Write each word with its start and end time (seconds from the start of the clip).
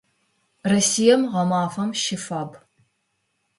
Россием 0.71 1.21
гъэмафэм 1.31 1.89
щыфаб. 2.01 2.51